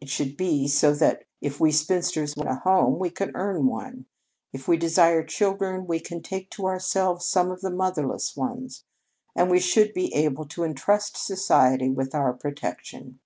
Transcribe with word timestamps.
It 0.00 0.08
should 0.08 0.38
be 0.38 0.68
so 0.68 0.94
that 0.94 1.24
if 1.42 1.60
we 1.60 1.70
spinsters 1.70 2.34
want 2.34 2.48
a 2.48 2.62
home, 2.64 2.98
we 2.98 3.10
can 3.10 3.30
earn 3.34 3.66
one; 3.66 4.06
if 4.54 4.66
we 4.66 4.78
desire 4.78 5.22
children, 5.22 5.86
we 5.86 6.00
can 6.00 6.22
take 6.22 6.48
to 6.52 6.64
ourselves 6.64 7.26
some 7.26 7.50
of 7.50 7.60
the 7.60 7.68
motherless 7.70 8.34
ones; 8.34 8.84
and 9.36 9.50
we 9.50 9.60
should 9.60 9.92
be 9.92 10.14
able 10.14 10.46
to 10.46 10.64
entrust 10.64 11.18
society 11.18 11.90
with 11.90 12.14
our 12.14 12.32
protection. 12.32 13.18